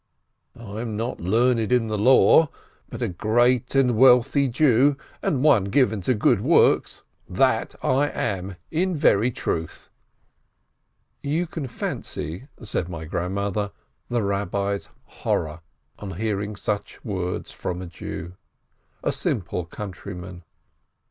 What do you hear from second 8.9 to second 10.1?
very truth!"